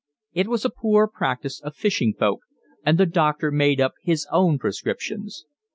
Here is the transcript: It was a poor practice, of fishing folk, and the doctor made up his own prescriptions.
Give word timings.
It 0.33 0.47
was 0.47 0.65
a 0.65 0.71
poor 0.71 1.07
practice, 1.07 1.61
of 1.61 1.75
fishing 1.75 2.15
folk, 2.17 2.39
and 2.83 2.97
the 2.97 3.05
doctor 3.05 3.51
made 3.51 3.79
up 3.79 3.93
his 4.01 4.25
own 4.31 4.57
prescriptions. 4.57 5.45